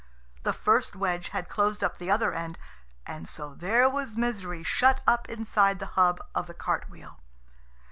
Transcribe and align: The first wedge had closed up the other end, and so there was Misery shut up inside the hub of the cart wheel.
The 0.41 0.51
first 0.51 0.95
wedge 0.95 1.29
had 1.29 1.47
closed 1.47 1.83
up 1.83 1.99
the 1.99 2.09
other 2.09 2.33
end, 2.33 2.57
and 3.05 3.29
so 3.29 3.53
there 3.53 3.87
was 3.87 4.17
Misery 4.17 4.63
shut 4.63 5.01
up 5.05 5.29
inside 5.29 5.77
the 5.77 5.85
hub 5.93 6.19
of 6.33 6.47
the 6.47 6.55
cart 6.55 6.89
wheel. 6.89 7.19